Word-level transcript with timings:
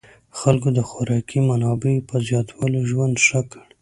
خلکو 0.39 0.69
د 0.77 0.79
خوراکي 0.89 1.39
منابعو 1.49 2.05
په 2.09 2.15
زیاتوالي 2.27 2.81
ژوند 2.89 3.15
ښه 3.25 3.41
کړ. 3.49 3.59